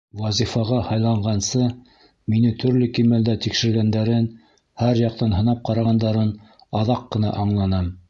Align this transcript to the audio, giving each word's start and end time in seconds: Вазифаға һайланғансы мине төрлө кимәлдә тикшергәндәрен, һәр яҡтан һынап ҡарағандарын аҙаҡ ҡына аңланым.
Вазифаға 0.19 0.77
һайланғансы 0.85 1.61
мине 2.35 2.53
төрлө 2.65 2.89
кимәлдә 2.99 3.37
тикшергәндәрен, 3.45 4.27
һәр 4.85 5.05
яҡтан 5.05 5.39
һынап 5.41 5.65
ҡарағандарын 5.71 6.37
аҙаҡ 6.83 7.09
ҡына 7.17 7.41
аңланым. 7.47 7.99